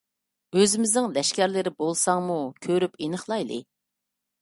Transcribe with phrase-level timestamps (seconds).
[0.59, 3.65] ئۆزىمىزنىڭ لەشكەرلىرى بولساڭمۇ، كۆرۈپ ئېنىقلايلى.